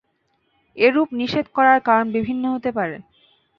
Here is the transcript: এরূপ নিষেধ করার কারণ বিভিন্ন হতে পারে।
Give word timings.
এরূপ 0.77 1.09
নিষেধ 1.19 1.45
করার 1.55 1.79
কারণ 1.87 2.05
বিভিন্ন 2.17 2.43
হতে 2.55 2.69
পারে। 2.77 2.97